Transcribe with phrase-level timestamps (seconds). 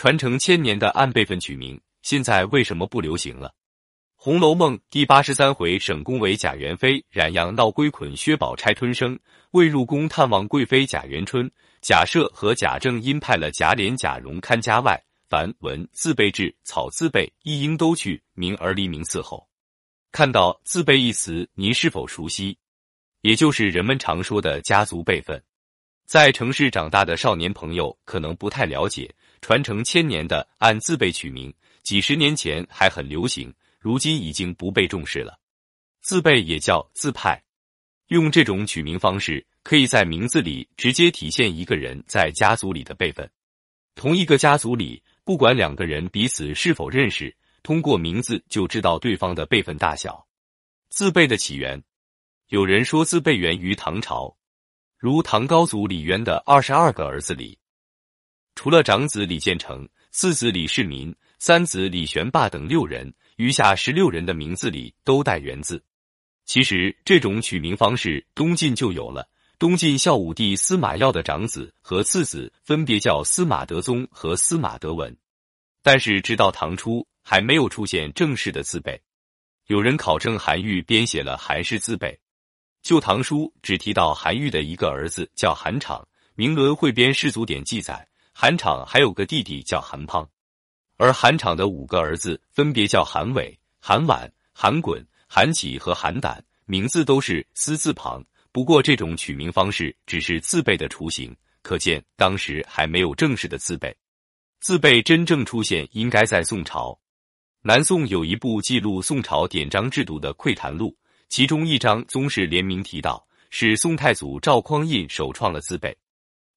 [0.00, 3.48] 传承千年的按辈分取名，现在为什么不流行了？
[4.16, 9.18] 《红楼梦》第八十三回，沈宫为贾元妃，冉阳闹归捆，薛宝钗吞生。
[9.50, 11.50] 未入宫探望贵妃贾元春，
[11.82, 19.46] 贾赦和贾政因派了贾琏、贾蓉看家外，凡文字辈至，草字辈一应都去，名而离名伺候。
[20.12, 22.56] 看到字辈一词，您是否熟悉？
[23.20, 25.44] 也就是人们常说的家族辈分。
[26.10, 29.08] 在城市长大的少年朋友可能不太了解。
[29.40, 35.38] 传承千年的按字辈取名，几十年前还很流行，如今已经不被重视了。
[36.02, 37.40] 字辈也叫字派，
[38.08, 43.30] 用这种取名方式，可以在名字里直接体现一个人在家族里的辈分。
[43.94, 50.26] 同一个家族里，不管两个人彼此是否认识，通过名字就知道对方的辈分大小。
[50.88, 51.80] 字辈的起源，
[52.48, 54.36] 有人说字辈源于唐朝，
[55.00, 57.58] 如唐高祖李渊的二十二个儿子里。
[58.54, 65.82] 除了长子李建成、次子李世民、三子李玄霸等六人，余下十六人的名字里都带“元”字。
[66.44, 69.26] 其实这种取名方式东晋就有了，
[69.58, 75.16] 东晋孝武帝司马曜的长子和次子分别叫司马德宗和司马德文。
[75.82, 79.00] 但是直到唐初还没有出现正式的字辈。
[79.68, 82.12] 有人考证韩愈编写了韩氏字辈，
[82.82, 86.00] 《旧唐书》只提到韩愈的一个儿子叫韩昶，
[86.34, 88.06] 《明伦汇编世祖典》记载。
[88.32, 90.26] 韩昶还有个弟弟叫韩滂，
[90.96, 98.24] 而韩昶的五个儿子分别叫韩伟、韩婉、韩衮、韩起和韩胆，名字都是“思”字旁。
[98.50, 103.94] 不过这种取名方式只是字辈的雏形，可见当时还没有正式的字辈。
[104.60, 106.98] 字辈真正出现应该在宋朝。
[107.62, 110.88] 南宋有一部记录宋朝典章制度的《窥谈录》，
[111.30, 115.96] 其中一章宗室联名提到，是宋太祖赵匡胤首创了字辈。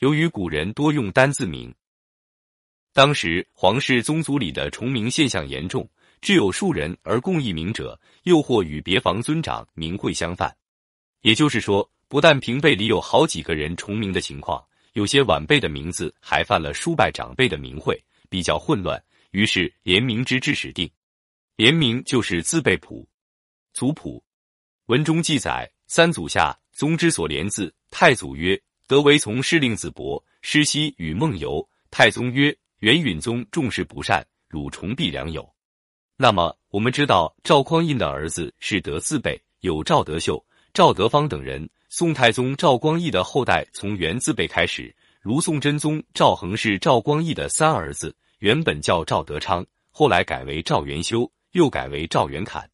[0.00, 1.72] 由于古人多用单字名，
[2.92, 5.88] 当时皇室宗族里的重名现象严重，
[6.20, 10.52] 只有数人而共一名者，又或与别房尊长名讳相犯。
[11.20, 14.60] 也就是说，不但平辈里有好几个人重名的情况，
[14.94, 17.96] 有些晚辈的名字还犯了叔拜长辈的名讳，
[18.28, 19.00] 比较混乱。
[19.30, 20.90] 于是联名之制始定，
[21.54, 23.08] 联名就是字辈谱、
[23.72, 24.20] 族谱。
[24.86, 28.56] 文中记载，三祖下宗之所连字，太祖曰。
[28.86, 31.68] 德为从事令子伯，师熙与孟游。
[31.90, 35.44] 太宗曰：“元允宗重视不善，汝重必良友。”
[36.16, 40.40] 那么，我们知道赵匡胤的儿子是德字辈，有赵德秀、
[40.72, 41.68] 赵德芳等人。
[41.88, 52.70] 宋太宗赵光义的后代从元字辈开始，如宋真宗赵恒是赵光义的三儿子，原本叫赵德昌，后来改为赵元修，又改为赵元侃。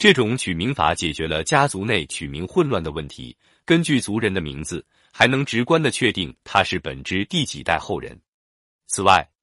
[0.00, 3.36] 这种取名法解决了家族内取名混乱的问题。
[3.64, 4.84] 根据族人的名字。
[5.12, 8.18] 还能直观的确定他是本支第几代后人。
[8.86, 9.28] 此外，《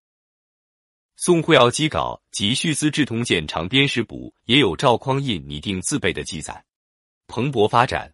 [1.17, 6.63] 宋会要机稿》及《续资治通鉴长编史补》也有赵匡胤拟定字辈的记载。
[7.27, 8.13] 蓬勃发展，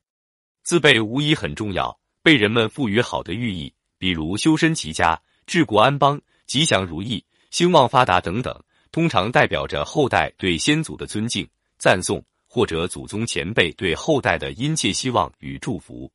[0.63, 16.12] 字辈无疑很重要，被人们赋予好的寓意，比如修身齐家、治国安邦、吉祥如意、兴旺发达等等，通常代表着后代对先祖的尊敬、赞颂，或者祖宗前辈对后代的殷切希望与祝福。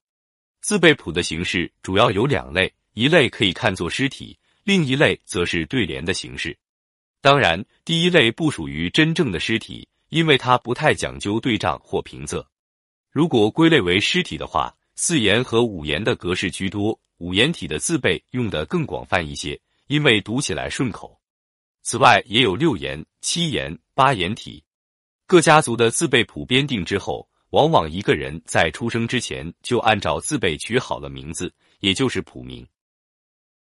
[0.60, 6.56] 字辈谱的形式主要有两类，一类可以看作诗体，另一类则是对联的形式。
[7.21, 12.47] 当然，第一类不属于真正的诗体，因为它不太讲究对仗或平仄。
[13.10, 21.19] 如果归类为诗体的话，四言和五言的格式居多，五言体的字辈用的更广泛一些，因为读起来顺口。
[21.82, 24.62] 此外，也有六言、七言、八言体。
[25.28, 27.28] 各家族的字辈谱编定之后。
[27.50, 31.50] 往往一个人在出生之前就按照字辈取好了名字，
[31.80, 32.66] 也就是谱名。